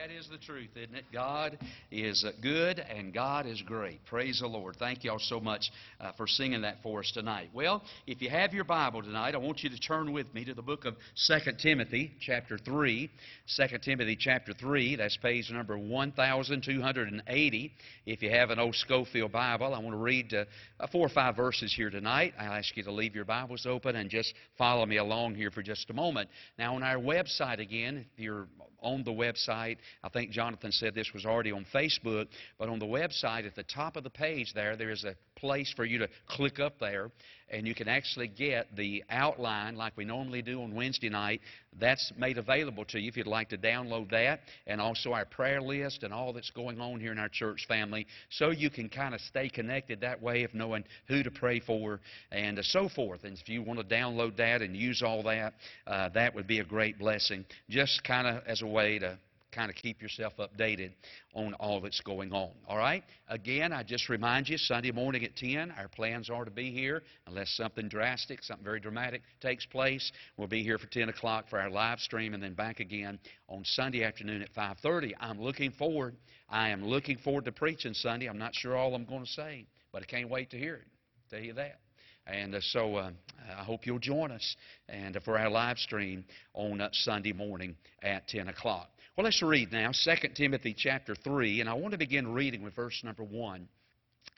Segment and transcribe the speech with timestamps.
[0.00, 1.04] That is the truth, isn't it?
[1.12, 1.58] God
[1.90, 4.02] is uh, good and God is great.
[4.06, 4.76] Praise the Lord.
[4.78, 7.50] Thank you all so much uh, for singing that for us tonight.
[7.52, 10.54] Well, if you have your Bible tonight, I want you to turn with me to
[10.54, 10.94] the book of
[11.26, 13.10] 2 Timothy, chapter 3.
[13.54, 14.96] 2 Timothy, chapter 3.
[14.96, 17.72] That's page number 1280.
[18.06, 20.46] If you have an old Scofield Bible, I want to read uh,
[20.90, 22.32] four or five verses here tonight.
[22.38, 25.62] I ask you to leave your Bibles open and just follow me along here for
[25.62, 26.30] just a moment.
[26.58, 28.48] Now, on our website again, if you're
[28.82, 29.78] on the website.
[30.02, 33.64] I think Jonathan said this was already on Facebook, but on the website at the
[33.64, 37.10] top of the page there, there is a place for you to click up there,
[37.48, 41.40] and you can actually get the outline like we normally do on Wednesday night.
[41.80, 45.60] That's made available to you if you'd like to download that, and also our prayer
[45.60, 49.14] list and all that's going on here in our church family, so you can kind
[49.14, 53.24] of stay connected that way of knowing who to pray for and so forth.
[53.24, 55.54] And if you want to download that and use all that,
[55.86, 57.44] uh, that would be a great blessing.
[57.68, 59.18] Just kind of as a way to
[59.52, 60.92] kind of keep yourself updated
[61.34, 62.50] on all that's going on.
[62.68, 63.02] All right?
[63.28, 67.02] Again, I just remind you, Sunday morning at 10, our plans are to be here
[67.26, 70.10] unless something drastic, something very dramatic takes place.
[70.36, 73.64] We'll be here for 10 o'clock for our live stream and then back again on
[73.64, 75.12] Sunday afternoon at 5.30.
[75.20, 76.16] I'm looking forward.
[76.48, 78.26] I am looking forward to preaching Sunday.
[78.26, 80.86] I'm not sure all I'm going to say, but I can't wait to hear it.
[81.30, 81.78] Tell you that.
[82.26, 83.10] And uh, so uh,
[83.58, 84.56] I hope you'll join us
[84.88, 86.24] and uh, for our live stream
[86.54, 88.88] on uh, Sunday morning at 10 o'clock.
[89.16, 92.76] Well, let's read now 2 Timothy chapter 3, and I want to begin reading with
[92.76, 93.68] verse number 1.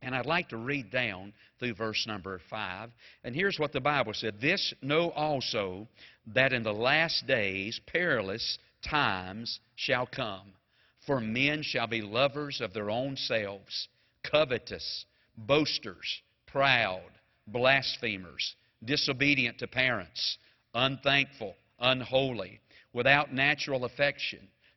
[0.01, 2.91] And I'd like to read down through verse number 5.
[3.23, 5.87] And here's what the Bible said This know also
[6.34, 10.53] that in the last days perilous times shall come.
[11.07, 13.89] For men shall be lovers of their own selves,
[14.25, 15.05] covetous,
[15.36, 17.11] boasters, proud,
[17.47, 20.39] blasphemers, disobedient to parents,
[20.75, 22.59] unthankful, unholy,
[22.92, 24.48] without natural affection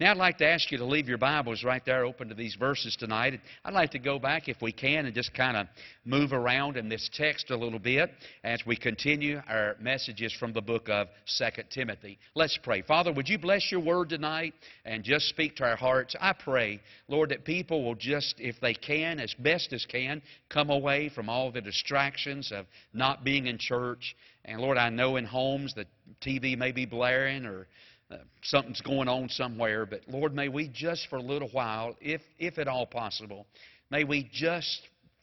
[0.00, 2.54] Now, I'd like to ask you to leave your Bibles right there open to these
[2.54, 3.40] verses tonight.
[3.64, 5.66] I'd like to go back, if we can, and just kind of
[6.04, 8.12] move around in this text a little bit
[8.44, 12.16] as we continue our messages from the book of 2 Timothy.
[12.36, 12.82] Let's pray.
[12.82, 14.54] Father, would you bless your word tonight
[14.84, 16.14] and just speak to our hearts?
[16.20, 20.70] I pray, Lord, that people will just, if they can, as best as can, come
[20.70, 24.14] away from all the distractions of not being in church.
[24.44, 25.86] And Lord, I know in homes the
[26.24, 27.66] TV may be blaring or
[28.10, 32.22] uh, something's going on somewhere, but Lord, may we just for a little while, if,
[32.38, 33.46] if at all possible,
[33.90, 34.80] may we just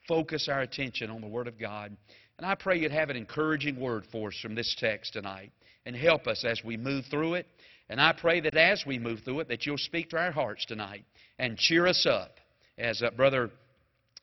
[0.07, 1.95] focus our attention on the Word of God.
[2.37, 5.51] And I pray you'd have an encouraging word for us from this text tonight
[5.85, 7.47] and help us as we move through it.
[7.89, 10.65] And I pray that as we move through it, that you'll speak to our hearts
[10.65, 11.05] tonight
[11.39, 12.37] and cheer us up,
[12.77, 13.51] as uh, Brother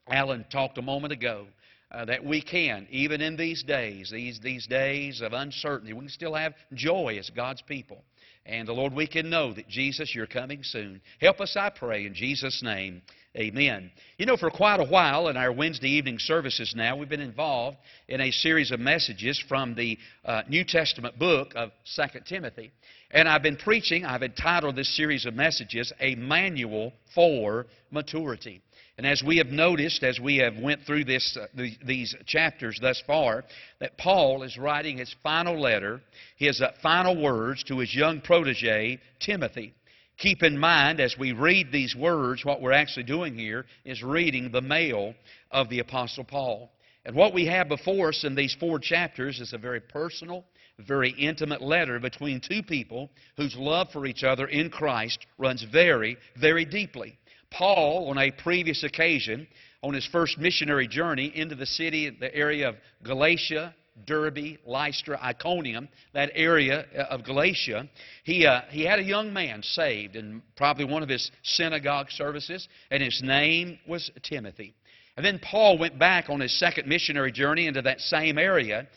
[0.07, 1.47] Allen talked a moment ago,
[1.91, 6.09] uh, that we can, even in these days, these, these days of uncertainty, we can
[6.09, 8.03] still have joy as God's people.
[8.45, 11.01] And the Lord, we can know that Jesus, you're coming soon.
[11.21, 13.01] Help us, I pray, in Jesus' name.
[13.37, 13.89] Amen.
[14.17, 17.77] You know, for quite a while in our Wednesday evening services now, we've been involved
[18.07, 22.71] in a series of messages from the uh, New Testament book of 2 Timothy.
[23.09, 28.61] And I've been preaching, I've entitled this series of messages, A Manual for Maturity.
[28.97, 32.77] And as we have noticed, as we have went through this, uh, the, these chapters
[32.79, 33.43] thus far,
[33.79, 35.99] that Paul is writing his final letter,
[36.37, 39.73] his uh, final words to his young protege, Timothy.
[40.19, 44.51] Keep in mind, as we read these words, what we're actually doing here is reading
[44.51, 45.15] the mail
[45.49, 46.71] of the Apostle Paul.
[47.05, 50.45] And what we have before us in these four chapters is a very personal,
[50.79, 56.15] very intimate letter between two people whose love for each other in Christ runs very,
[56.39, 57.17] very deeply.
[57.53, 59.47] Paul, on a previous occasion,
[59.81, 63.75] on his first missionary journey into the city, the area of Galatia,
[64.05, 67.87] Derbe, Lystra, Iconium, that area of Galatia,
[68.23, 72.67] he, uh, he had a young man saved in probably one of his synagogue services,
[72.89, 74.73] and his name was Timothy.
[75.15, 78.87] And then Paul went back on his second missionary journey into that same area,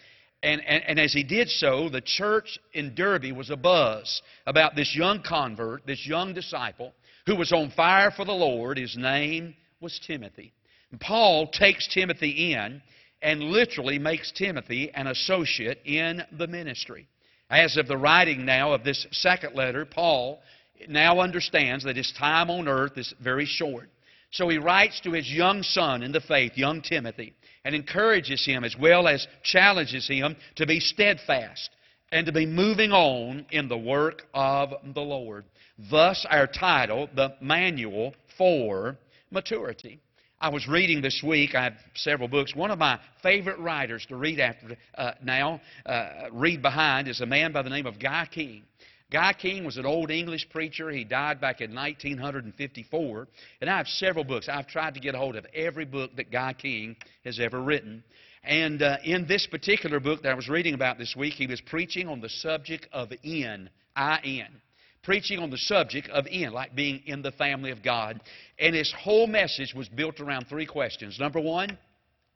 [0.42, 4.94] and, and, and, as he did so, the church in Derbe was abuzz about this
[4.94, 6.94] young convert, this young disciple,
[7.26, 8.78] who was on fire for the Lord.
[8.78, 10.52] His name was Timothy.
[10.90, 12.80] And Paul takes Timothy in
[13.20, 17.08] and literally makes Timothy an associate in the ministry.
[17.50, 20.40] As of the writing now of this second letter, Paul
[20.88, 23.90] now understands that his time on earth is very short.
[24.30, 27.34] So he writes to his young son in the faith, young Timothy,
[27.64, 31.70] and encourages him as well as challenges him to be steadfast
[32.12, 35.44] and to be moving on in the work of the Lord.
[35.78, 38.96] Thus, our title, The Manual for
[39.30, 40.00] Maturity.
[40.40, 42.54] I was reading this week, I have several books.
[42.54, 47.26] One of my favorite writers to read after uh, now, uh, read behind, is a
[47.26, 48.64] man by the name of Guy King.
[49.10, 50.90] Guy King was an old English preacher.
[50.90, 53.28] He died back in 1954.
[53.60, 54.48] And I have several books.
[54.48, 58.02] I've tried to get a hold of every book that Guy King has ever written.
[58.42, 61.60] And uh, in this particular book that I was reading about this week, he was
[61.60, 64.60] preaching on the subject of in, I-N.
[65.06, 68.20] Preaching on the subject of in, like being in the family of God.
[68.58, 71.18] And his whole message was built around three questions.
[71.20, 71.78] Number one,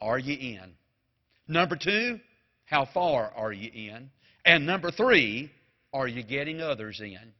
[0.00, 0.70] are you in?
[1.48, 2.20] Number two,
[2.66, 4.08] how far are you in?
[4.44, 5.50] And number three,
[5.92, 7.32] are you getting others in?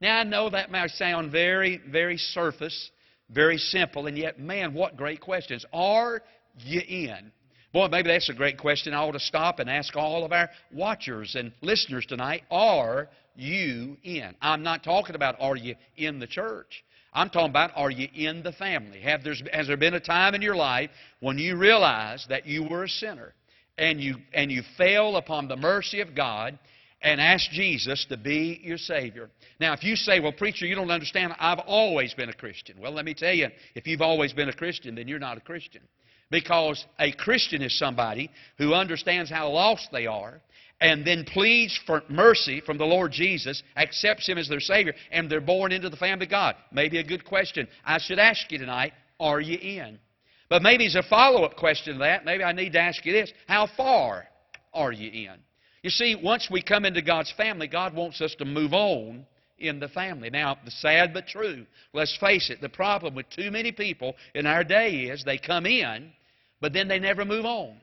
[0.00, 2.90] Now, I know that might sound very, very surface,
[3.28, 5.66] very simple, and yet, man, what great questions.
[5.72, 6.22] Are
[6.58, 7.32] you in?
[7.76, 8.94] Boy, maybe that's a great question.
[8.94, 13.98] I ought to stop and ask all of our watchers and listeners tonight Are you
[14.02, 14.34] in?
[14.40, 16.82] I'm not talking about are you in the church.
[17.12, 19.02] I'm talking about are you in the family?
[19.02, 20.88] Have there, has there been a time in your life
[21.20, 23.34] when you realized that you were a sinner
[23.76, 26.58] and you, and you fell upon the mercy of God
[27.02, 29.28] and asked Jesus to be your Savior.
[29.60, 32.80] Now, if you say, well, preacher, you don't understand, I've always been a Christian.
[32.80, 35.42] Well, let me tell you, if you've always been a Christian, then you're not a
[35.42, 35.82] Christian.
[36.30, 40.40] Because a Christian is somebody who understands how lost they are
[40.80, 45.30] and then pleads for mercy from the Lord Jesus, accepts Him as their Savior, and
[45.30, 46.54] they're born into the family of God.
[46.70, 49.98] Maybe a good question I should ask you tonight are you in?
[50.48, 53.12] But maybe as a follow up question to that, maybe I need to ask you
[53.12, 54.26] this how far
[54.74, 55.36] are you in?
[55.82, 59.24] You see, once we come into God's family, God wants us to move on
[59.58, 60.30] in the family.
[60.30, 64.46] Now, the sad but true, let's face it, the problem with too many people in
[64.46, 66.12] our day is they come in,
[66.60, 67.76] but then they never move on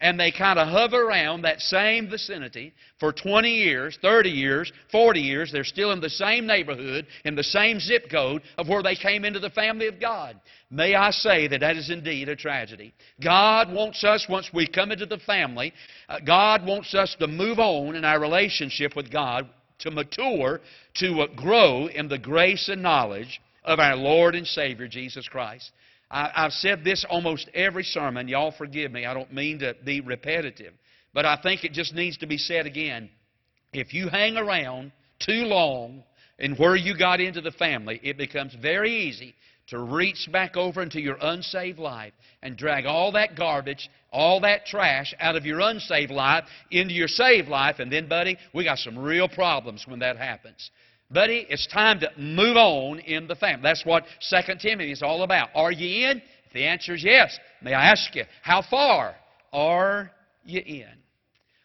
[0.00, 5.20] and they kind of hover around that same vicinity for 20 years, 30 years, 40
[5.20, 5.52] years.
[5.52, 9.24] They're still in the same neighborhood, in the same zip code of where they came
[9.24, 10.40] into the family of God.
[10.70, 12.94] May I say that that is indeed a tragedy.
[13.22, 15.72] God wants us, once we come into the family,
[16.08, 19.48] uh, God wants us to move on in our relationship with God,
[19.80, 20.60] to mature,
[20.94, 25.70] to uh, grow in the grace and knowledge of our Lord and Savior, Jesus Christ.
[26.10, 28.26] I, have said this almost every sermon.
[28.28, 29.06] Y'all forgive me.
[29.06, 30.72] I don't mean to be repetitive.
[31.12, 33.10] But I think it just needs to be said again.
[33.72, 36.02] If you hang around too long
[36.38, 39.34] in where you got into the family, it becomes very easy
[39.70, 42.12] to reach back over into your unsaved life
[42.42, 47.08] and drag all that garbage, all that trash out of your unsaved life into your
[47.08, 47.78] saved life.
[47.78, 50.70] And then, buddy, we got some real problems when that happens.
[51.10, 53.62] Buddy, it's time to move on in the family.
[53.62, 55.48] That's what 2 Timothy is all about.
[55.54, 56.22] Are you in?
[56.46, 59.14] If the answer is yes, may I ask you, how far
[59.52, 60.10] are
[60.44, 60.88] you in?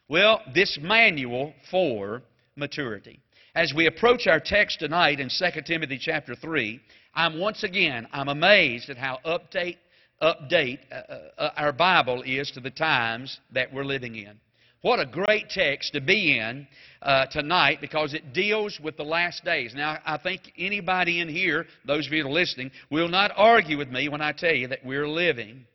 [0.07, 2.21] Well, this manual for
[2.55, 3.19] maturity.
[3.55, 6.79] As we approach our text tonight in 2 Timothy chapter 3,
[7.15, 9.77] I'm once again, I'm amazed at how update,
[10.21, 14.39] update uh, uh, uh our Bible is to the times that we're living in.
[14.81, 16.67] What a great text to be in
[17.01, 19.73] uh, tonight because it deals with the last days.
[19.73, 23.79] Now, I think anybody in here, those of you that are listening, will not argue
[23.79, 25.65] with me when I tell you that we're living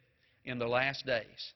[0.45, 1.53] in the last days.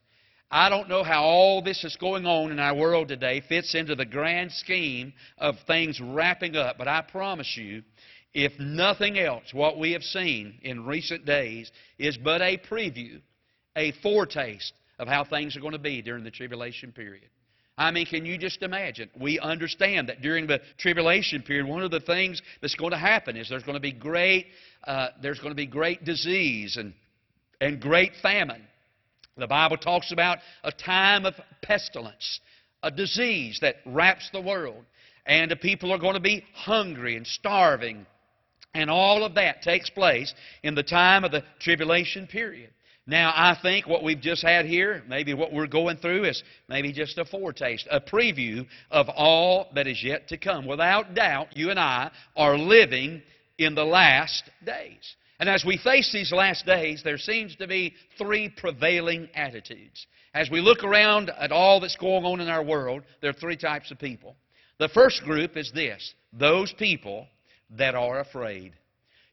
[0.51, 3.95] I don't know how all this is going on in our world today fits into
[3.95, 7.83] the grand scheme of things wrapping up, but I promise you,
[8.35, 13.21] if nothing else, what we have seen in recent days is but a preview,
[13.77, 17.29] a foretaste of how things are going to be during the tribulation period.
[17.77, 19.09] I mean, can you just imagine?
[19.17, 23.37] We understand that during the tribulation period, one of the things that's going to happen
[23.37, 24.47] is there's going to be great,
[24.85, 26.93] uh, there's going to be great disease and,
[27.61, 28.63] and great famine.
[29.37, 32.41] The Bible talks about a time of pestilence,
[32.83, 34.83] a disease that wraps the world,
[35.25, 38.05] and the people are going to be hungry and starving.
[38.75, 42.69] And all of that takes place in the time of the tribulation period.
[43.07, 46.91] Now, I think what we've just had here, maybe what we're going through, is maybe
[46.91, 50.67] just a foretaste, a preview of all that is yet to come.
[50.67, 53.21] Without doubt, you and I are living
[53.57, 55.15] in the last days.
[55.39, 60.05] And as we face these last days, there seems to be three prevailing attitudes.
[60.33, 63.57] As we look around at all that's going on in our world, there are three
[63.57, 64.35] types of people.
[64.79, 67.27] The first group is this those people
[67.77, 68.73] that are afraid.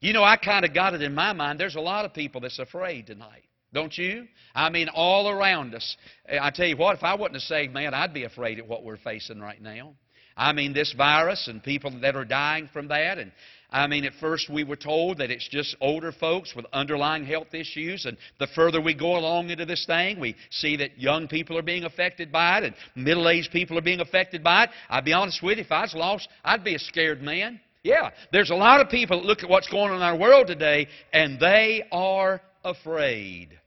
[0.01, 1.61] You know, I kind of got it in my mind.
[1.61, 3.45] There's a lot of people that's afraid tonight.
[3.73, 4.27] Don't you?
[4.55, 5.97] I mean, all around us.
[6.29, 8.85] I tell you what, if I wasn't a saved man, I'd be afraid of what
[8.85, 9.95] we're facing right now.
[10.37, 13.19] I mean, this virus and people that are dying from that.
[13.19, 13.33] And
[13.71, 17.55] I mean, at first we were told that it's just older folks with underlying health
[17.55, 21.57] issues, and the further we go along into this thing, we see that young people
[21.57, 24.71] are being affected by it, and middle aged people are being affected by it.
[24.91, 27.61] I'll be honest with you, if I was lost, I'd be a scared man.
[27.83, 30.47] Yeah, there's a lot of people that look at what's going on in our world
[30.47, 33.59] today, and they are afraid.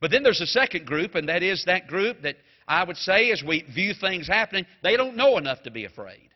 [0.00, 2.36] But then there's a second group, and that is that group that
[2.68, 6.30] I would say, as we view things happening, they don't know enough to be afraid.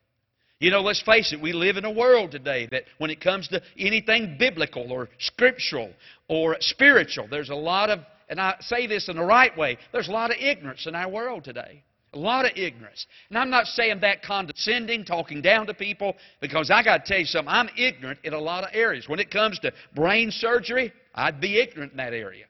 [0.60, 3.46] You know, let's face it, we live in a world today that when it comes
[3.48, 5.92] to anything biblical or scriptural
[6.26, 10.08] or spiritual, there's a lot of, and I say this in the right way, there's
[10.08, 11.84] a lot of ignorance in our world today.
[12.14, 13.06] A lot of ignorance.
[13.28, 17.20] And I'm not saying that condescending, talking down to people, because I got to tell
[17.20, 19.08] you something, I'm ignorant in a lot of areas.
[19.08, 22.46] When it comes to brain surgery, I'd be ignorant in that area.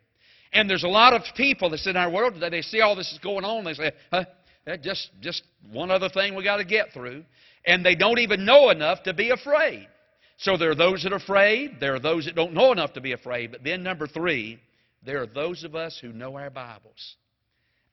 [0.53, 3.13] And there's a lot of people that's in our world today, they see all this
[3.13, 4.25] is going on, they say, huh,
[4.83, 7.25] just, just one other thing we got to get through
[7.69, 9.87] and they don't even know enough to be afraid.
[10.39, 13.01] So there are those that are afraid, there are those that don't know enough to
[13.01, 14.59] be afraid, but then number three,
[15.05, 17.17] there are those of us who know our Bibles.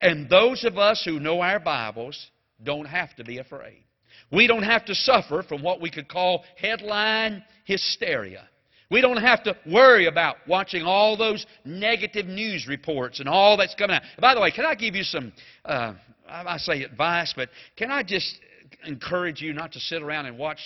[0.02, 2.32] And those of us who know our Bibles
[2.64, 3.84] don't have to be afraid.
[4.32, 8.48] We don't have to suffer from what we could call headline hysteria.
[8.92, 13.74] We don't have to worry about watching all those negative news reports and all that's
[13.76, 14.04] coming out.
[14.20, 15.34] By the way, can I give you some,
[15.64, 15.94] uh,
[16.28, 18.40] I say advice, but can I just
[18.86, 20.60] encourage you not to sit around and watch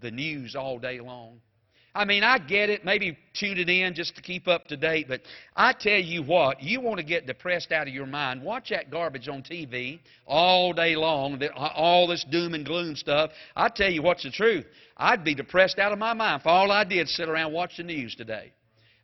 [0.00, 1.40] the news all day long.
[1.94, 2.84] I mean, I get it.
[2.84, 5.06] Maybe tune it in just to keep up to date.
[5.08, 5.20] But
[5.54, 8.42] I tell you what, you want to get depressed out of your mind.
[8.42, 13.30] Watch that garbage on TV all day long, uh, all this doom and gloom stuff.
[13.54, 14.66] I tell you what's the truth.
[14.96, 17.84] I'd be depressed out of my mind if all I did sit around watch the
[17.84, 18.52] news today.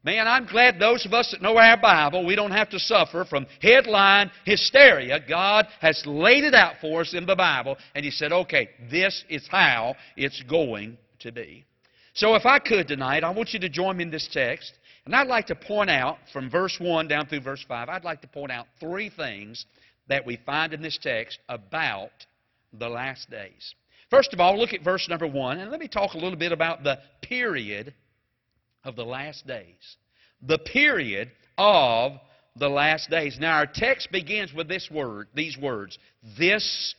[0.02, 3.26] Man, I'm glad those of us that know our Bible, we don't have to suffer
[3.26, 5.20] from headline hysteria.
[5.28, 9.24] God has laid it out for us in the Bible, and He said, okay, this
[9.28, 11.66] is how it's going to be.
[12.14, 14.72] So if I could tonight, I want you to join me in this text,
[15.04, 18.20] and I'd like to point out from verse 1 down through verse 5, I'd like
[18.22, 19.64] to point out three things
[20.08, 22.10] that we find in this text about
[22.72, 23.74] the last days.
[24.10, 26.52] First of all, look at verse number 1, and let me talk a little bit
[26.52, 27.94] about the period
[28.84, 29.96] of the last days.
[30.42, 32.12] The period of
[32.56, 33.38] the last days.
[33.38, 35.98] Now our text begins with this word, these words,
[36.38, 36.94] this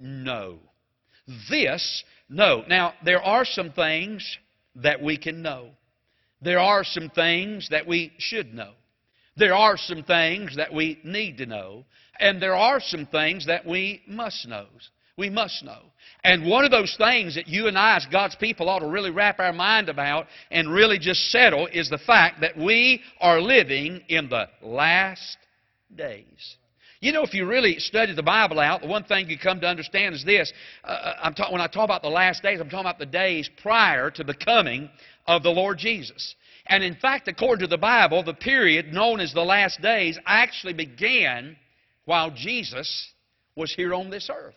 [0.00, 0.58] no.
[1.48, 2.64] This no.
[2.66, 4.38] Now there are some things
[4.76, 5.70] that we can know.
[6.40, 8.72] There are some things that we should know.
[9.36, 11.84] There are some things that we need to know.
[12.18, 14.66] And there are some things that we must know.
[15.16, 15.82] We must know.
[16.22, 19.10] And one of those things that you and I, as God's people, ought to really
[19.10, 24.02] wrap our mind about and really just settle is the fact that we are living
[24.08, 25.36] in the last
[25.94, 26.56] days.
[27.00, 29.68] You know, if you really study the Bible out, the one thing you come to
[29.68, 30.52] understand is this.
[30.82, 33.06] Uh, uh I'm ta- when I talk about the last days, I'm talking about the
[33.06, 34.90] days prior to the coming
[35.26, 36.34] of the Lord Jesus.
[36.66, 40.74] And in fact, according to the Bible, the period known as the last days actually
[40.74, 41.56] began
[42.04, 43.12] while Jesus
[43.54, 44.54] was here on this earth.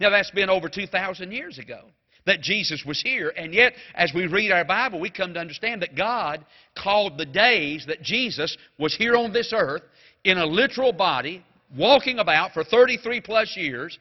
[0.00, 1.80] Now, that's been over 2,000 years ago
[2.26, 3.32] that Jesus was here.
[3.36, 6.44] And yet, as we read our Bible, we come to understand that God
[6.76, 9.82] called the days that Jesus was here on this earth
[10.24, 11.44] in a literal body,
[11.76, 13.98] walking about for 33 plus years.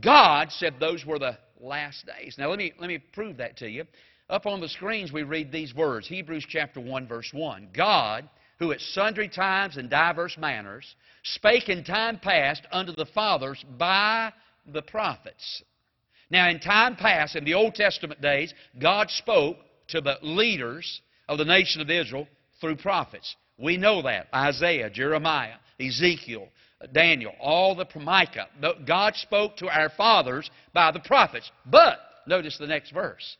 [0.00, 2.36] God said those were the last days.
[2.38, 3.84] Now, let me, let me prove that to you.
[4.30, 7.68] Up on the screens, we read these words Hebrews chapter 1, verse 1.
[7.74, 13.64] God, who at sundry times and divers manners spake in time past unto the fathers
[13.78, 14.32] by
[14.66, 15.62] the prophets.
[16.30, 19.58] Now, in time past, in the Old Testament days, God spoke
[19.88, 22.26] to the leaders of the nation of Israel
[22.60, 23.36] through prophets.
[23.58, 24.28] We know that.
[24.34, 26.48] Isaiah, Jeremiah, Ezekiel,
[26.92, 28.48] Daniel, all the Micah.
[28.86, 31.50] God spoke to our fathers by the prophets.
[31.66, 33.36] But, notice the next verse.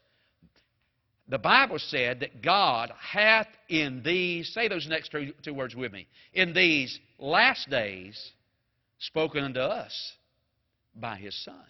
[1.29, 5.91] The Bible said that God hath in these, say those next two, two words with
[5.93, 8.33] me, in these last days
[8.99, 10.13] spoken unto us
[10.95, 11.65] by His Son.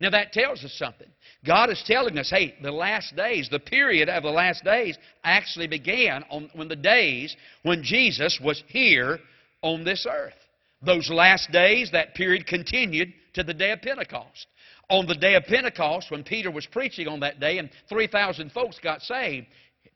[0.00, 1.08] Now that tells us something.
[1.44, 5.66] God is telling us, hey, the last days, the period of the last days actually
[5.66, 9.18] began on when the days when Jesus was here
[9.60, 10.34] on this earth.
[10.82, 14.46] Those last days, that period continued to the day of Pentecost.
[14.90, 18.78] On the day of Pentecost, when Peter was preaching on that day and 3,000 folks
[18.78, 19.46] got saved,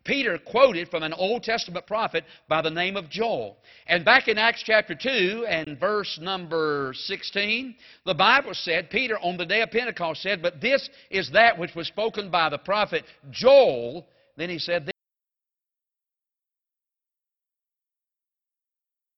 [0.04, 3.56] Peter quoted from an Old Testament prophet by the name of Joel.
[3.86, 9.36] And back in Acts chapter 2 and verse number 16, the Bible said, Peter on
[9.36, 13.04] the day of Pentecost said, But this is that which was spoken by the prophet
[13.30, 14.08] Joel.
[14.36, 14.86] Then he said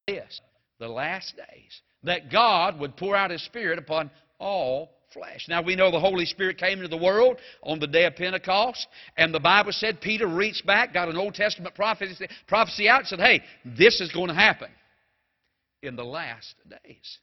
[0.07, 0.41] this
[0.79, 5.45] the last days, that God would pour out His Spirit upon all flesh.
[5.47, 8.87] Now we know the Holy Spirit came into the world on the day of Pentecost,
[9.17, 13.07] and the Bible said Peter reached back, got an Old Testament prophecy, prophecy out, and
[13.07, 14.69] said, Hey, this is going to happen
[15.81, 17.19] in the last days.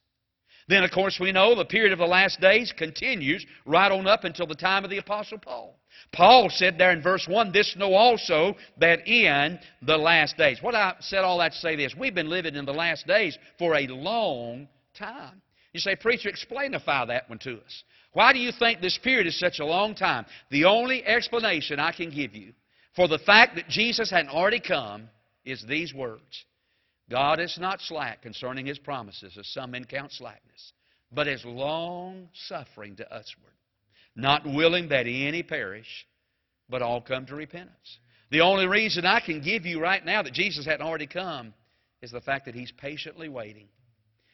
[0.67, 4.23] Then, of course, we know the period of the last days continues right on up
[4.23, 5.77] until the time of the Apostle Paul.
[6.11, 10.61] Paul said there in verse 1, This know also that in the last days.
[10.61, 11.95] What I said all that to say this.
[11.97, 15.41] We've been living in the last days for a long time.
[15.73, 17.83] You say, Preacher, explainify that one to us.
[18.13, 20.25] Why do you think this period is such a long time?
[20.51, 22.53] The only explanation I can give you
[22.95, 25.09] for the fact that Jesus hadn't already come
[25.45, 26.45] is these words
[27.09, 30.73] God is not slack concerning his promises, as some men count slackness,
[31.11, 33.53] but is long suffering to usward,
[34.15, 36.07] not willing that any perish,
[36.69, 37.97] but all come to repentance.
[38.31, 41.53] The only reason I can give you right now that Jesus hadn't already come
[42.01, 43.67] is the fact that he's patiently waiting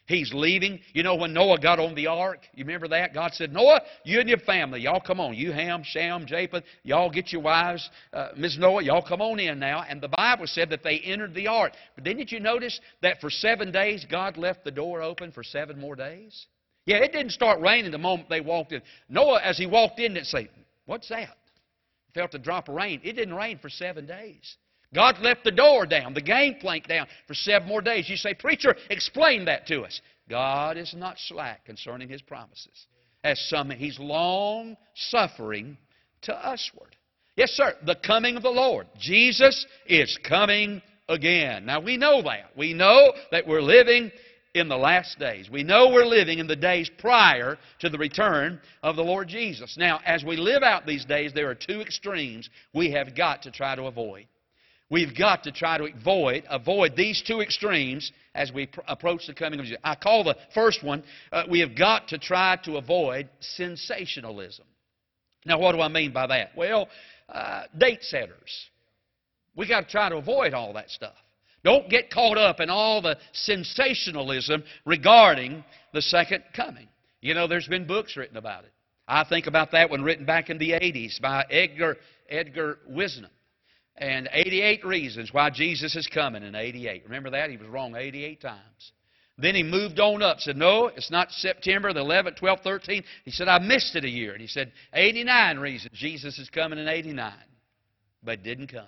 [0.09, 0.79] He's leaving.
[0.93, 3.13] You know, when Noah got on the ark, you remember that?
[3.13, 5.35] God said, Noah, you and your family, y'all come on.
[5.35, 7.87] You, Ham, Shem, Japheth, y'all get your wives.
[8.11, 8.57] Uh, Ms.
[8.57, 9.85] Noah, y'all come on in now.
[9.87, 11.73] And the Bible said that they entered the ark.
[11.93, 15.79] But didn't you notice that for seven days, God left the door open for seven
[15.79, 16.47] more days?
[16.85, 18.81] Yeah, it didn't start raining the moment they walked in.
[19.09, 20.49] Noah, as he walked in, didn't say,
[20.85, 21.37] What's that?
[22.15, 22.99] Felt a drop of rain.
[23.03, 24.57] It didn't rain for seven days.
[24.93, 28.09] God left the door down, the gangplank down for seven more days.
[28.09, 30.01] You say, Preacher, explain that to us.
[30.27, 32.87] God is not slack concerning His promises.
[33.23, 35.77] As some, He's long suffering
[36.23, 36.95] to usward.
[37.35, 38.87] Yes, sir, the coming of the Lord.
[38.99, 41.65] Jesus is coming again.
[41.65, 42.51] Now we know that.
[42.57, 44.11] We know that we're living
[44.53, 45.49] in the last days.
[45.49, 49.77] We know we're living in the days prior to the return of the Lord Jesus.
[49.77, 53.51] Now, as we live out these days, there are two extremes we have got to
[53.51, 54.27] try to avoid.
[54.91, 59.35] We've got to try to avoid, avoid these two extremes as we pr- approach the
[59.35, 59.81] coming of Jesus.
[59.83, 64.65] I call the first one, uh, we have got to try to avoid sensationalism.
[65.45, 66.51] Now, what do I mean by that?
[66.55, 66.89] Well,
[67.29, 68.69] uh, date setters.
[69.55, 71.13] We've got to try to avoid all that stuff.
[71.63, 75.63] Don't get caught up in all the sensationalism regarding
[75.93, 76.87] the second coming.
[77.21, 78.71] You know, there's been books written about it.
[79.07, 81.97] I think about that one written back in the 80s by Edgar,
[82.29, 82.77] Edgar
[83.97, 87.03] and 88 reasons why Jesus is coming in 88.
[87.05, 87.49] Remember that?
[87.49, 88.91] He was wrong 88 times.
[89.37, 93.03] Then he moved on up, said, No, it's not September the 11th, 12th, 13th.
[93.23, 94.33] He said, I missed it a year.
[94.33, 97.33] And he said, 89 reasons Jesus is coming in 89,
[98.23, 98.85] but didn't come.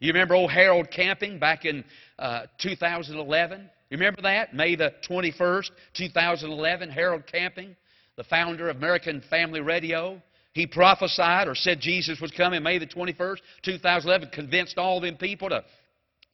[0.00, 1.84] You remember old Harold Camping back in
[2.18, 3.70] uh, 2011?
[3.90, 4.54] You remember that?
[4.54, 7.76] May the 21st, 2011, Harold Camping,
[8.16, 10.20] the founder of American Family Radio.
[10.54, 15.50] He prophesied or said Jesus was coming May the 21st, 2011, convinced all them people
[15.50, 15.62] to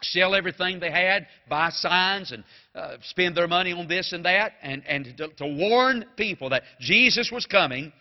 [0.01, 4.53] sell everything they had, buy signs, and uh, spend their money on this and that,
[4.63, 7.93] and, and to, to warn people that Jesus was coming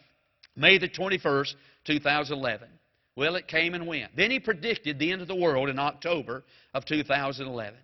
[0.55, 1.53] May the 21st,
[1.85, 2.67] 2011.
[3.15, 4.15] Well, it came and went.
[4.15, 7.79] Then he predicted the end of the world in October of 2011.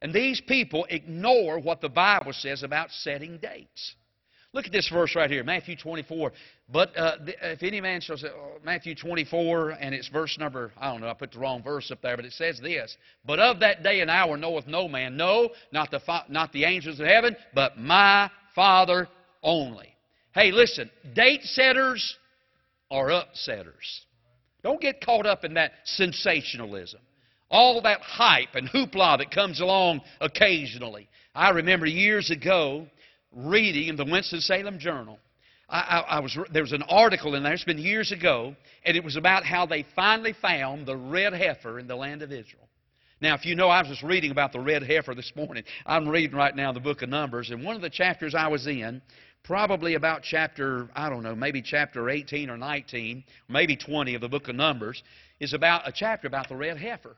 [0.00, 3.94] And these people ignore what the Bible says about setting dates.
[4.52, 6.32] Look at this verse right here, Matthew 24.
[6.70, 10.90] But uh, if any man shall say, oh, Matthew 24, and it's verse number, I
[10.90, 12.96] don't know, I put the wrong verse up there, but it says this.
[13.24, 17.00] But of that day and hour knoweth no man, no, not the, not the angels
[17.00, 19.08] of heaven, but my Father
[19.42, 19.88] only.
[20.34, 22.16] Hey, listen, date setters
[22.90, 24.00] are upsetters.
[24.62, 27.00] Don't get caught up in that sensationalism.
[27.50, 31.08] All that hype and hoopla that comes along occasionally.
[31.34, 32.86] I remember years ago,
[33.32, 35.18] reading in the Winston-Salem Journal.
[35.68, 38.96] I, I, I was, there was an article in there, it's been years ago, and
[38.96, 42.68] it was about how they finally found the red heifer in the land of Israel.
[43.20, 45.62] Now, if you know, I was just reading about the red heifer this morning.
[45.86, 48.66] I'm reading right now the book of Numbers, and one of the chapters I was
[48.66, 49.00] in,
[49.44, 54.28] probably about chapter, I don't know, maybe chapter 18 or 19, maybe 20 of the
[54.28, 55.02] book of Numbers,
[55.40, 57.16] is about a chapter about the red heifer.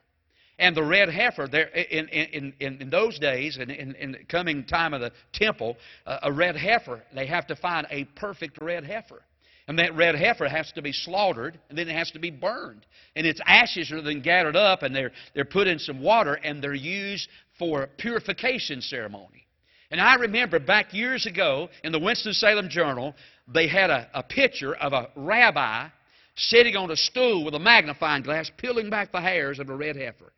[0.59, 4.19] And the red heifer, there, in, in, in, in those days, in, in, in the
[4.25, 8.59] coming time of the temple, uh, a red heifer, they have to find a perfect
[8.61, 9.23] red heifer.
[9.67, 12.87] And that red heifer has to be slaughtered, and then it has to be burned.
[13.17, 16.63] And its ashes are then gathered up, and they're, they're put in some water, and
[16.63, 19.44] they're used for purification ceremony.
[19.91, 23.15] And I remember back years ago in the Winston-Salem Journal,
[23.53, 25.89] they had a, a picture of a rabbi
[26.37, 29.97] sitting on a stool with a magnifying glass, peeling back the hairs of a red
[29.97, 30.33] heifer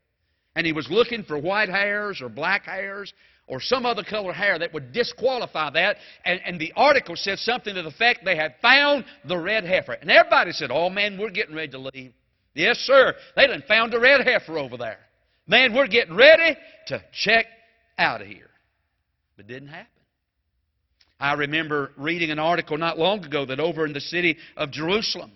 [0.57, 3.13] and he was looking for white hairs or black hairs
[3.47, 5.99] or some other color hair that would disqualify that.
[6.25, 9.93] And, and the article said something to the effect they had found the red heifer.
[9.93, 12.13] And everybody said, Oh, man, we're getting ready to leave.
[12.55, 13.15] Yes, sir.
[13.37, 14.99] They done found a red heifer over there.
[15.47, 16.57] Man, we're getting ready
[16.89, 17.47] to check
[17.99, 18.51] out of here.
[19.37, 19.91] But it didn't happen.
[21.19, 25.33] I remember reading an article not long ago that over in the city of Jerusalem,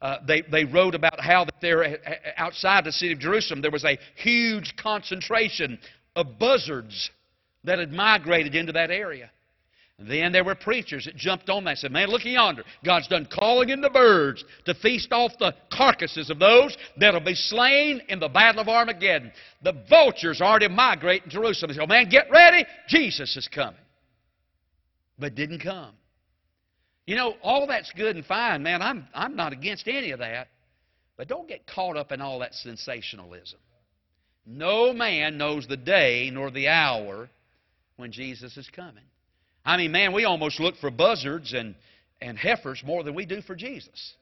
[0.00, 1.96] uh, they, they wrote about how that there uh,
[2.36, 5.78] outside the city of Jerusalem there was a huge concentration
[6.16, 7.10] of buzzards
[7.64, 9.30] that had migrated into that area.
[10.00, 12.64] Then there were preachers that jumped on that and said, Man, look yonder.
[12.82, 17.34] God's done calling in the birds to feast off the carcasses of those that'll be
[17.34, 19.30] slain in the battle of Armageddon.
[19.62, 21.68] The vultures already migrating to Jerusalem.
[21.68, 22.64] They said, oh, Man, get ready.
[22.88, 23.80] Jesus is coming.
[25.18, 25.92] But didn't come.
[27.06, 28.80] You know, all that's good and fine, man.
[28.80, 30.48] I'm, I'm not against any of that.
[31.18, 33.58] But don't get caught up in all that sensationalism.
[34.46, 37.28] No man knows the day nor the hour
[37.96, 39.04] when Jesus is coming.
[39.64, 41.74] I mean, man, we almost look for buzzards and,
[42.20, 44.14] and heifers more than we do for Jesus.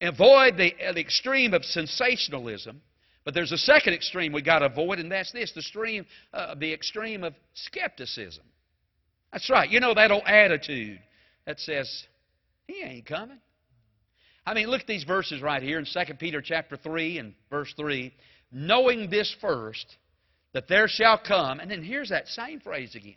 [0.00, 2.80] Avoid the, the extreme of sensationalism.
[3.24, 6.54] But there's a second extreme we've got to avoid, and that's this the extreme, uh,
[6.56, 8.44] the extreme of skepticism.
[9.32, 9.68] That's right.
[9.68, 11.00] You know that old attitude
[11.46, 12.04] that says,
[12.66, 13.38] He ain't coming.
[14.46, 17.72] I mean, look at these verses right here in 2 Peter chapter 3 and verse
[17.78, 18.12] 3.
[18.52, 19.96] Knowing this first,
[20.52, 23.16] that there shall come, and then here's that same phrase again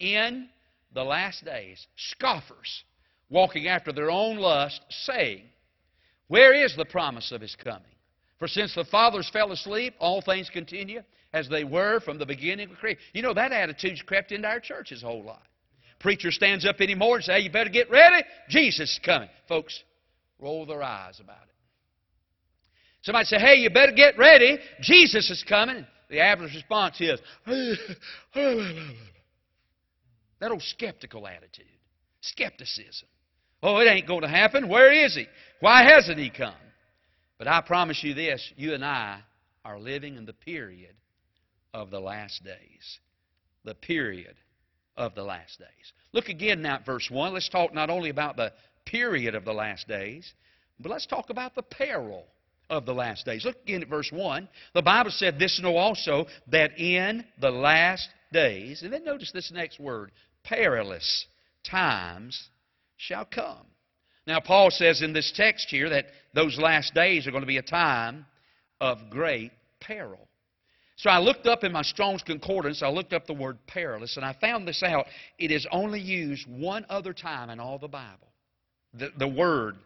[0.00, 0.48] in
[0.94, 2.84] the last days scoffers,
[3.30, 5.42] walking after their own lust, saying,
[6.28, 7.82] Where is the promise of his coming?
[8.38, 12.70] For since the fathers fell asleep, all things continue as they were from the beginning
[12.70, 13.02] of creation.
[13.12, 15.42] You know, that attitude's crept into our churches a whole lot.
[16.00, 18.24] Preacher stands up anymore and say, You better get ready.
[18.48, 19.28] Jesus is coming.
[19.48, 19.82] Folks,
[20.38, 21.54] roll their eyes about it.
[23.02, 24.58] Somebody say, Hey, you better get ready.
[24.80, 25.84] Jesus is coming.
[26.08, 27.20] The average response is,
[30.40, 31.66] that old skeptical attitude.
[32.20, 33.08] Skepticism.
[33.62, 34.68] Oh, it ain't going to happen.
[34.68, 35.26] Where is he?
[35.60, 36.54] Why hasn't he come?
[37.38, 39.20] But I promise you this you and I
[39.64, 40.94] are living in the period
[41.74, 42.98] of the last days.
[43.64, 44.34] The period
[44.96, 45.92] of the last days.
[46.12, 47.32] Look again now at verse 1.
[47.32, 48.52] Let's talk not only about the
[48.84, 50.32] period of the last days,
[50.80, 52.24] but let's talk about the peril
[52.70, 53.44] of the last days.
[53.44, 54.48] Look again at verse 1.
[54.74, 59.50] The Bible said, This know also that in the last days, and then notice this
[59.52, 60.12] next word,
[60.48, 61.26] perilous
[61.68, 62.48] times
[62.96, 63.66] shall come.
[64.26, 67.58] Now, Paul says in this text here that those last days are going to be
[67.58, 68.26] a time
[68.80, 70.28] of great peril.
[70.96, 74.24] So I looked up in my Strong's Concordance, I looked up the word perilous, and
[74.24, 75.06] I found this out.
[75.38, 78.28] It is only used one other time in all the Bible.
[78.94, 79.76] The, the word,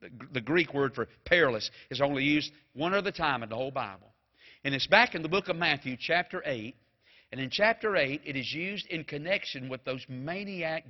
[0.00, 3.72] the, the Greek word for perilous, is only used one other time in the whole
[3.72, 4.06] Bible.
[4.64, 6.76] And it's back in the book of Matthew, chapter 8,
[7.30, 10.84] and in chapter 8, it is used in connection with those maniac,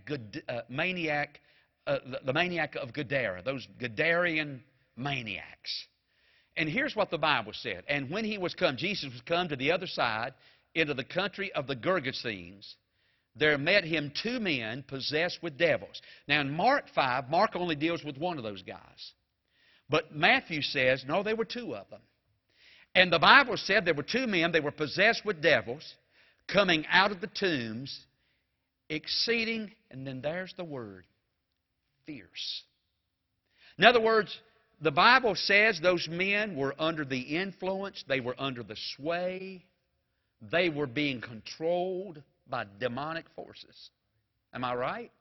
[0.48, 1.40] uh, maniac
[1.88, 4.61] uh, the, the maniac of Gadara, those Gadarian
[4.94, 5.87] maniacs.
[6.55, 7.83] And here's what the Bible said.
[7.88, 10.35] And when he was come, Jesus was come to the other side,
[10.74, 12.74] into the country of the Gergesenes,
[13.35, 16.03] there met him two men possessed with devils.
[16.27, 19.12] Now in Mark 5, Mark only deals with one of those guys.
[19.88, 22.03] But Matthew says, no, there were two of them.
[22.94, 25.94] And the Bible said there were two men, they were possessed with devils
[26.49, 28.07] coming out of the tombs,
[28.89, 31.05] exceeding, and then there's the word,
[32.07, 32.63] fierce.
[33.79, 34.37] In other words,
[34.81, 39.65] the Bible says those men were under the influence, they were under the sway,
[40.51, 43.91] they were being controlled by demonic forces.
[44.55, 45.13] Am I right?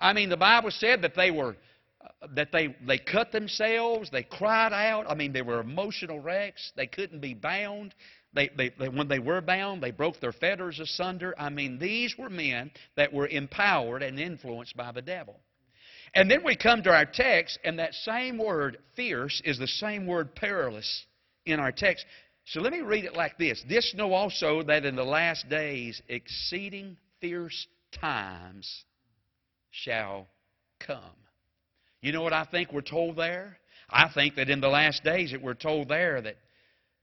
[0.00, 1.56] I mean, the Bible said that they were
[2.00, 5.06] uh, that they they cut themselves, they cried out.
[5.08, 6.72] I mean, they were emotional wrecks.
[6.76, 7.94] They couldn't be bound.
[8.34, 11.34] They, they, they, when they were bound, they broke their fetters asunder.
[11.38, 15.40] I mean, these were men that were empowered and influenced by the devil.
[16.14, 20.06] And then we come to our text, and that same word, fierce, is the same
[20.06, 21.06] word, perilous,
[21.44, 22.04] in our text.
[22.46, 26.00] So let me read it like this This know also that in the last days
[26.08, 27.66] exceeding fierce
[28.00, 28.84] times
[29.70, 30.26] shall
[30.80, 31.00] come.
[32.00, 33.58] You know what I think we're told there?
[33.90, 36.36] I think that in the last days that we're told there that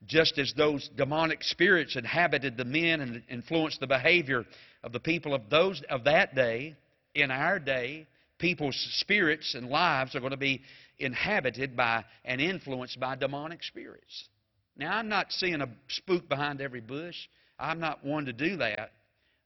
[0.06, 4.46] just as those demonic spirits inhabited the men and influenced the behavior
[4.84, 6.76] of the people of those of that day,
[7.16, 8.06] in our day,
[8.38, 10.62] people's spirits and lives are going to be
[11.00, 14.30] inhabited by and influenced by demonic spirits.
[14.78, 17.16] Now, I'm not seeing a spook behind every bush.
[17.58, 18.92] I'm not one to do that.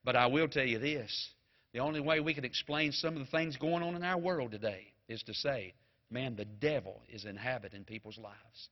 [0.03, 1.29] But I will tell you this
[1.73, 4.51] the only way we can explain some of the things going on in our world
[4.51, 5.73] today is to say,
[6.09, 8.69] man, the devil is inhabiting people's lives.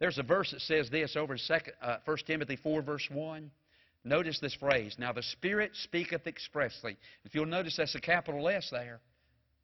[0.00, 1.40] There's a verse that says this over in
[1.82, 3.50] uh, 1 Timothy 4, verse 1.
[4.02, 4.96] Notice this phrase.
[4.98, 6.96] Now the Spirit speaketh expressly.
[7.24, 9.00] If you'll notice that's a capital S there.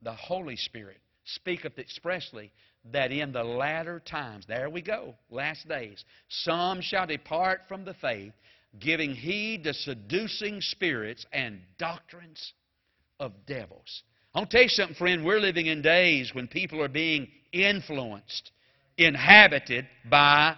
[0.02, 2.52] The Holy Spirit speaketh expressly
[2.92, 7.94] that in the latter times, there we go, last days, some shall depart from the
[7.94, 8.32] faith,
[8.78, 12.52] giving heed to seducing spirits and doctrines
[13.18, 14.02] of devils.
[14.34, 15.24] I'll tell you something, friend.
[15.24, 18.52] We're living in days when people are being influenced,
[18.98, 20.56] inhabited by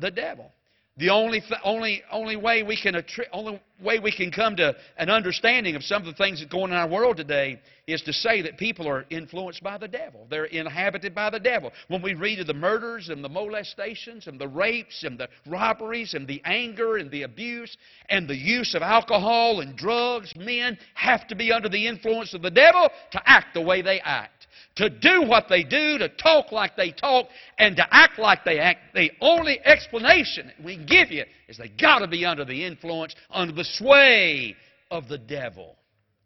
[0.00, 0.52] the devil.
[0.98, 4.74] The only, th- only, only, way we can attri- only way we can come to
[4.96, 8.02] an understanding of some of the things that go on in our world today is
[8.02, 10.26] to say that people are influenced by the devil.
[10.28, 11.70] They're inhabited by the devil.
[11.86, 16.14] When we read of the murders and the molestations and the rapes and the robberies
[16.14, 17.76] and the anger and the abuse
[18.08, 22.42] and the use of alcohol and drugs, men have to be under the influence of
[22.42, 24.37] the devil to act the way they act
[24.78, 27.26] to do what they do, to talk like they talk,
[27.58, 28.94] and to act like they act.
[28.94, 33.52] The only explanation we give you is they got to be under the influence, under
[33.52, 34.56] the sway
[34.90, 35.76] of the devil.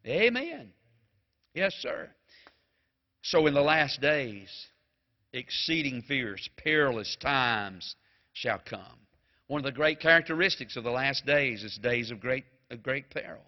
[0.06, 0.70] Amen.
[1.54, 2.10] Yes, sir.
[3.22, 4.48] So in the last days,
[5.32, 7.96] exceeding fierce, perilous times
[8.34, 8.98] shall come.
[9.46, 13.08] One of the great characteristics of the last days is days of great, of great
[13.10, 13.42] peril.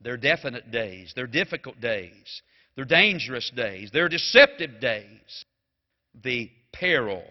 [0.00, 1.12] They're definite days.
[1.16, 2.42] They're difficult days.
[2.76, 3.90] They're dangerous days.
[3.92, 5.44] They're deceptive days.
[6.22, 7.24] The peril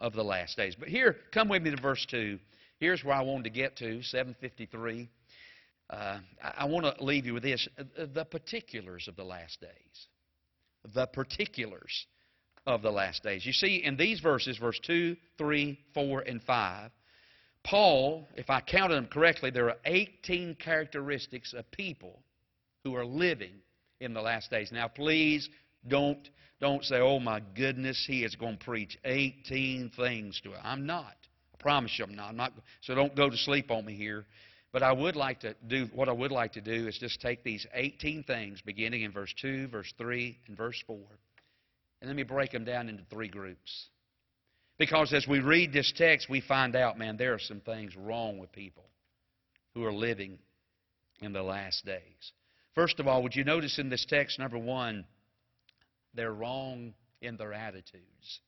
[0.00, 0.76] of the last days.
[0.78, 2.38] But here, come with me to verse 2.
[2.78, 5.08] Here's where I wanted to get to, 753.
[5.88, 9.60] Uh, I, I want to leave you with this uh, the particulars of the last
[9.60, 10.06] days.
[10.94, 12.06] The particulars
[12.66, 13.46] of the last days.
[13.46, 16.90] You see, in these verses, verse 2, 3, 4, and 5,
[17.64, 22.20] Paul, if I counted them correctly, there are 18 characteristics of people
[22.84, 23.54] who are living
[24.00, 24.70] in the last days.
[24.72, 25.48] Now, please
[25.86, 26.28] don't,
[26.60, 30.60] don't say, oh my goodness, he is going to preach 18 things to it.
[30.62, 31.14] I'm not.
[31.54, 32.30] I promise you I'm not.
[32.30, 32.52] I'm not.
[32.82, 34.24] So don't go to sleep on me here.
[34.72, 37.42] But I would like to do, what I would like to do is just take
[37.42, 40.98] these 18 things, beginning in verse 2, verse 3, and verse 4,
[42.00, 43.88] and let me break them down into three groups.
[44.78, 48.38] Because as we read this text, we find out, man, there are some things wrong
[48.38, 48.84] with people
[49.74, 50.38] who are living
[51.20, 52.32] in the last days.
[52.76, 55.06] First of all, would you notice in this text, number one,
[56.14, 58.40] they're wrong in their attitudes.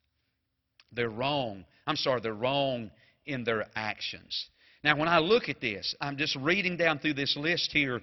[0.92, 1.64] They're wrong.
[1.86, 2.90] I'm sorry, they're wrong
[3.24, 4.48] in their actions.
[4.84, 8.02] Now, when I look at this, I'm just reading down through this list here.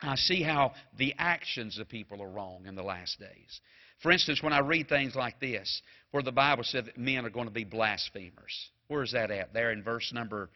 [0.00, 3.60] I see how the actions of people are wrong in the last days.
[4.02, 7.30] For instance, when I read things like this, where the Bible said that men are
[7.30, 9.52] going to be blasphemers, where is that at?
[9.52, 10.48] There in verse number,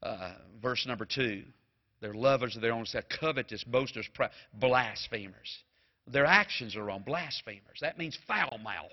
[0.00, 1.42] uh, verse number two.
[2.04, 4.06] They're lovers of their own self, covetous, boasters,
[4.52, 5.62] blasphemers.
[6.06, 7.02] Their actions are wrong.
[7.02, 7.78] Blasphemers.
[7.80, 8.90] That means foul mouth.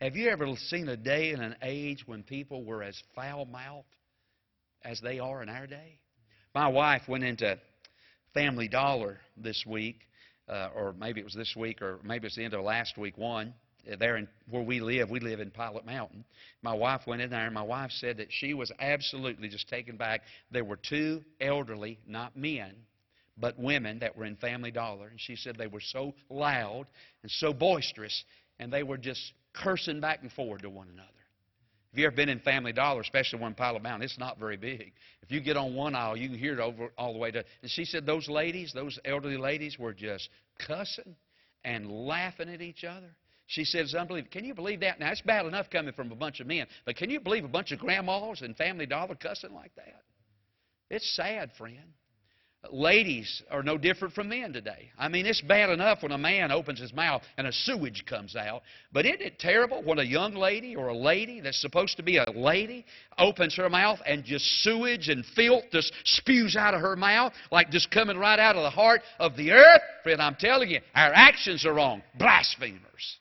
[0.00, 3.88] Have you ever seen a day and an age when people were as foul mouthed
[4.84, 5.98] as they are in our day?
[6.54, 7.58] My wife went into
[8.34, 9.98] Family Dollar this week,
[10.48, 13.18] uh, or maybe it was this week, or maybe it's the end of last week,
[13.18, 13.52] one
[13.98, 16.24] there in where we live, we live in Pilot Mountain.
[16.62, 19.96] My wife went in there, and my wife said that she was absolutely just taken
[19.96, 20.22] back.
[20.50, 22.74] There were two elderly, not men,
[23.36, 26.86] but women that were in Family Dollar, and she said they were so loud
[27.22, 28.24] and so boisterous,
[28.58, 31.08] and they were just cursing back and forward to one another.
[31.92, 34.92] If you ever been in Family Dollar, especially one Pilot Mountain, it's not very big.
[35.22, 37.44] If you get on one aisle, you can hear it over all the way to.
[37.60, 41.14] And she said those ladies, those elderly ladies, were just cussing
[41.64, 43.10] and laughing at each other.
[43.52, 44.32] She said it's unbelievable.
[44.32, 44.98] Can you believe that?
[44.98, 47.48] Now, it's bad enough coming from a bunch of men, but can you believe a
[47.48, 50.00] bunch of grandmas and Family Dollar cussing like that?
[50.88, 51.92] It's sad, friend.
[52.70, 54.90] Ladies are no different from men today.
[54.98, 58.36] I mean, it's bad enough when a man opens his mouth and a sewage comes
[58.36, 62.02] out, but isn't it terrible when a young lady or a lady that's supposed to
[62.02, 62.86] be a lady
[63.18, 67.68] opens her mouth and just sewage and filth just spews out of her mouth, like
[67.70, 69.82] just coming right out of the heart of the earth?
[70.04, 72.00] Friend, I'm telling you, our actions are wrong.
[72.18, 73.18] Blasphemers.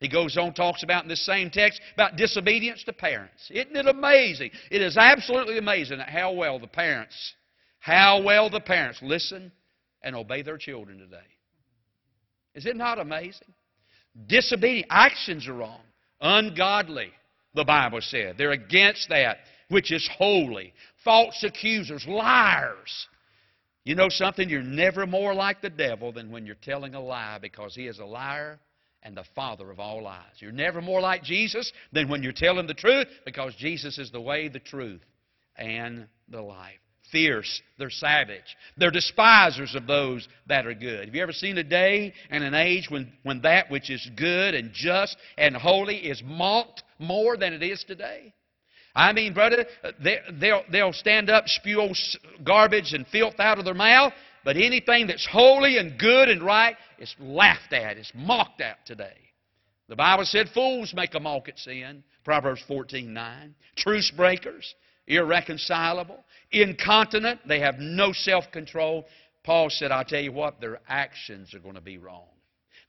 [0.00, 3.50] He goes on, talks about in this same text about disobedience to parents.
[3.50, 4.50] Isn't it amazing?
[4.70, 7.34] It is absolutely amazing how well the parents,
[7.80, 9.50] how well the parents listen
[10.02, 11.16] and obey their children today.
[12.54, 13.52] Is it not amazing?
[14.26, 15.80] Disobedient actions are wrong.
[16.20, 17.10] Ungodly,
[17.54, 18.36] the Bible said.
[18.38, 20.72] They're against that which is holy.
[21.04, 23.08] False accusers, liars.
[23.84, 24.48] You know something?
[24.48, 27.98] You're never more like the devil than when you're telling a lie because he is
[27.98, 28.60] a liar
[29.02, 30.22] and the father of all lies.
[30.38, 34.20] You're never more like Jesus than when you're telling the truth because Jesus is the
[34.20, 35.02] way, the truth,
[35.56, 36.78] and the life.
[37.10, 38.56] Fierce, they're savage.
[38.76, 41.06] They're despisers of those that are good.
[41.06, 44.54] Have you ever seen a day and an age when, when that which is good
[44.54, 48.34] and just and holy is mocked more than it is today?
[48.94, 51.92] I mean, brother, uh, they, will they'll stand up, spew
[52.44, 54.12] garbage and filth out of their mouth,
[54.44, 59.16] but anything that's holy and good and right is laughed at, it's mocked at today.
[59.88, 62.04] The Bible said fools make a mock at sin.
[62.24, 63.54] Proverbs 14 9.
[63.76, 64.74] Truce breakers,
[65.06, 66.22] irreconcilable,
[66.52, 69.06] incontinent, they have no self control.
[69.44, 72.26] Paul said, I'll tell you what, their actions are going to be wrong.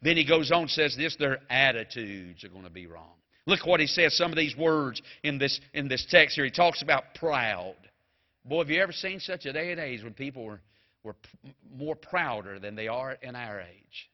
[0.02, 3.14] Then he goes on and says this, their attitudes are going to be wrong.
[3.46, 6.46] Look what he says, some of these words in this, in this text here.
[6.46, 7.76] He talks about proud.
[8.46, 10.60] Boy, have you ever seen such a day and age when people were,
[11.04, 14.10] were p- more prouder than they are in our age?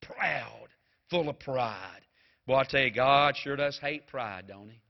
[0.00, 0.68] Proud,
[1.10, 2.00] full of pride.
[2.46, 4.80] Boy, I tell you, God sure does hate pride, don't he?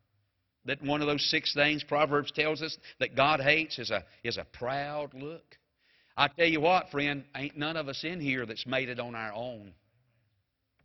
[0.67, 4.39] That one of those six things Proverbs tells us that God hates is a, is
[4.39, 5.45] a proud look.
[6.17, 9.15] I tell you what, friend, ain't none of us in here that's made it on
[9.15, 9.73] our own.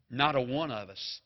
[0.10, 1.22] Not a one of us.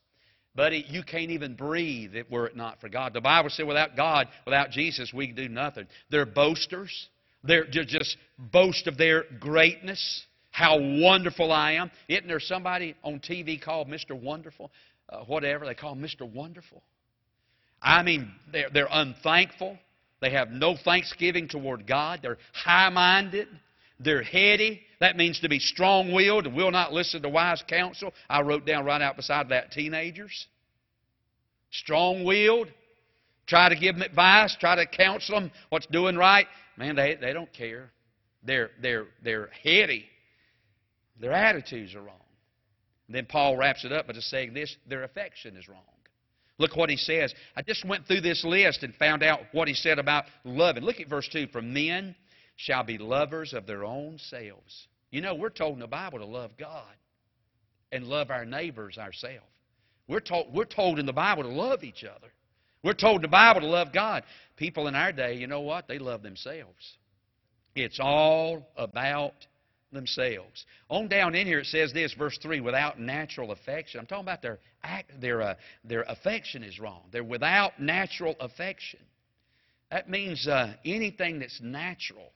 [0.55, 3.13] Buddy, you can't even breathe if were it not for God.
[3.13, 5.87] The Bible said without God, without Jesus, we do nothing.
[6.11, 7.07] They're boasters.
[7.43, 11.91] They're just boast of their greatness, how wonderful I am.
[12.07, 14.19] Isn't there somebody on TV called Mr.
[14.19, 14.71] Wonderful?
[15.09, 16.21] Uh, whatever, they call Mr.
[16.21, 16.81] Wonderful.
[17.81, 19.77] I mean, they're, they're unthankful.
[20.21, 22.19] They have no thanksgiving toward God.
[22.21, 23.49] They're high minded.
[23.99, 24.81] They're heady.
[25.01, 28.13] That means to be strong willed and will not listen to wise counsel.
[28.29, 30.47] I wrote down right out beside that teenagers.
[31.71, 32.69] Strong willed.
[33.47, 34.55] Try to give them advice.
[34.57, 36.47] Try to counsel them what's doing right.
[36.77, 37.91] Man, they, they don't care.
[38.43, 40.05] They're, they're, they're heady.
[41.19, 42.17] Their attitudes are wrong.
[43.07, 45.79] then Paul wraps it up by just saying this their affection is wrong.
[46.57, 47.33] Look what he says.
[47.55, 50.83] I just went through this list and found out what he said about loving.
[50.83, 51.47] Look at verse 2.
[51.47, 52.15] For men
[52.55, 54.87] shall be lovers of their own selves.
[55.09, 56.93] You know, we're told in the Bible to love God
[57.91, 59.47] and love our neighbors ourselves.
[60.07, 62.27] We're told, we're told in the Bible to love each other.
[62.83, 64.23] We're told the Bible to love God.
[64.57, 65.87] People in our day, you know what?
[65.87, 66.97] They love themselves.
[67.75, 69.33] It's all about
[69.91, 70.65] themselves.
[70.89, 73.99] On down in here it says this, verse 3, without natural affection.
[73.99, 77.03] I'm talking about their, act, their, uh, their affection is wrong.
[77.11, 78.99] They're without natural affection.
[79.89, 82.31] That means uh, anything that's natural.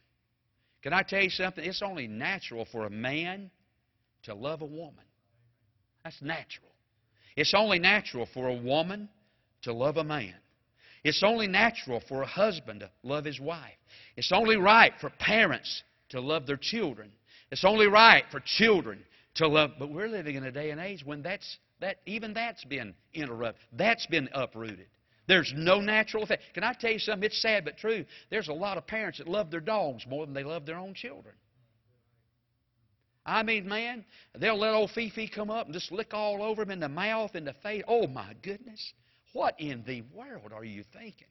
[0.81, 1.63] Can I tell you something?
[1.63, 3.51] It's only natural for a man
[4.23, 5.03] to love a woman.
[6.03, 6.71] That's natural.
[7.35, 9.09] It's only natural for a woman
[9.67, 10.33] to love a man.
[11.03, 13.75] It's only natural for a husband to love his wife.
[14.15, 17.11] It's only right for parents to love their children.
[17.51, 19.03] It's only right for children
[19.35, 19.71] to love.
[19.77, 23.61] But we're living in a day and age when that's that even that's been interrupted.
[23.73, 24.87] That's been uprooted.
[25.27, 26.43] There's no natural effect.
[26.53, 27.25] Can I tell you something?
[27.25, 28.05] It's sad but true.
[28.29, 30.93] There's a lot of parents that love their dogs more than they love their own
[30.93, 31.35] children.
[33.25, 34.05] I mean, man,
[34.39, 37.35] they'll let old Fifi come up and just lick all over him in the mouth,
[37.35, 37.83] in the face.
[37.85, 38.93] Oh, my goodness.
[39.37, 41.27] What in the world are you thinking?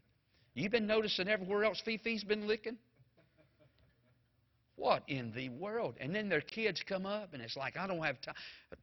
[0.54, 2.76] You've been noticing everywhere else Fifi's been licking?
[4.76, 5.96] What in the world?
[5.98, 8.18] And then their kids come up, and it's like, I don't have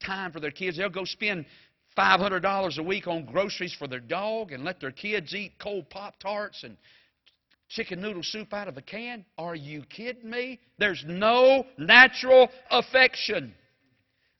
[0.05, 0.75] time for their kids.
[0.75, 1.45] They'll go spend
[1.97, 6.19] $500 a week on groceries for their dog and let their kids eat cold Pop
[6.19, 6.75] Tarts and
[7.69, 9.23] chicken noodle soup out of a can?
[9.37, 10.59] Are you kidding me?
[10.79, 13.53] There's no natural affection.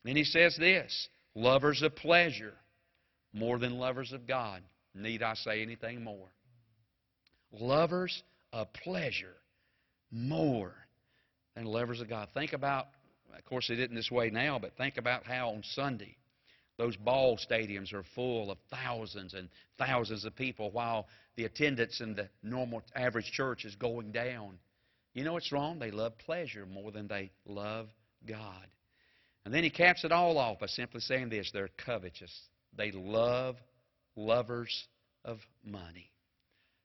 [0.04, 2.56] Then he says this lovers of pleasure
[3.32, 4.62] more than lovers of God.
[4.96, 6.28] Need I say anything more?
[7.52, 9.36] Lovers of pleasure
[10.12, 10.74] more
[11.56, 12.30] than lovers of God.
[12.34, 12.88] Think about,
[13.36, 16.16] of course, it isn't this way now, but think about how on Sunday
[16.78, 22.16] those ball stadiums are full of thousands and thousands of people while the attendance in
[22.16, 24.58] the normal average church is going down.
[25.14, 25.80] You know what's wrong?
[25.80, 27.90] They love pleasure more than they love
[28.28, 28.68] God.
[29.46, 32.34] And then he caps it all off by simply saying this they're covetous.
[32.76, 33.58] They love
[34.16, 34.88] lovers
[35.26, 36.12] of money.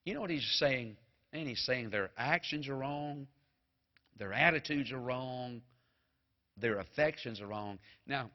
[0.05, 0.97] You know what he's saying?
[1.33, 3.27] And he's saying their actions are wrong,
[4.19, 5.61] their attitudes are wrong,
[6.57, 7.79] their affections are wrong.
[8.07, 8.31] Now,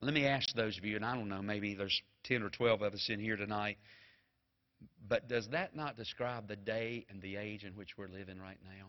[0.00, 2.82] let me ask those of you, and I don't know, maybe there's 10 or 12
[2.82, 3.78] of us in here tonight,
[5.08, 8.58] but does that not describe the day and the age in which we're living right
[8.62, 8.86] now?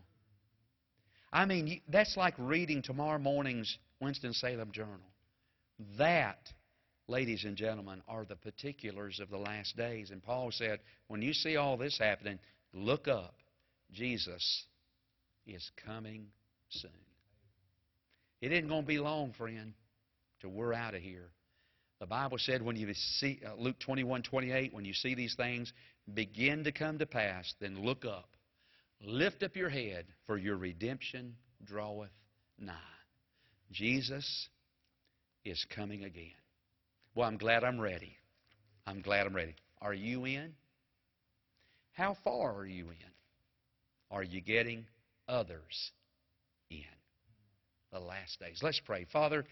[1.31, 4.99] I mean, that's like reading tomorrow morning's Winston-Salem Journal.
[5.97, 6.39] That,
[7.09, 10.11] ladies and gentlemen, are the particulars of the last days.
[10.11, 12.39] And Paul said, when you see all this happening,
[12.73, 13.33] look up.
[13.91, 14.63] Jesus
[15.47, 16.27] is coming
[16.69, 16.91] soon.
[18.41, 19.73] It isn't going to be long, friend
[20.39, 21.29] till we're out of here.
[21.99, 25.73] The Bible said when you see, uh, Luke 21, 28, when you see these things
[26.13, 28.29] begin to come to pass, then look up.
[29.01, 31.35] Lift up your head, for your redemption
[31.65, 32.09] draweth
[32.57, 32.73] nigh.
[33.71, 34.47] Jesus
[35.43, 36.38] is coming again.
[37.15, 38.15] Well, I'm glad I'm ready.
[38.85, 39.55] I'm glad I'm ready.
[39.81, 40.53] Are you in?
[41.93, 43.11] How far are you in?
[44.11, 44.85] Are you getting
[45.27, 45.91] others
[46.69, 46.83] in
[47.91, 48.59] the last days?
[48.63, 49.05] Let's pray.
[49.11, 49.45] Father,